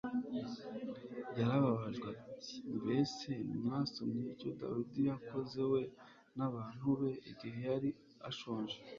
[1.39, 2.19] Yarababwiye at;:
[2.77, 5.81] "Mbese ntimwasomye icyo Dawidi yakoze we
[6.37, 7.89] n'abantu be igihe yari
[8.29, 8.77] ashonje,